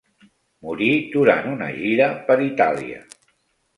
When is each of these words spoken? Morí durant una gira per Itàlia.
Morí 0.67 0.87
durant 1.15 1.49
una 1.51 1.67
gira 1.77 2.07
per 2.31 2.39
Itàlia. 2.47 3.07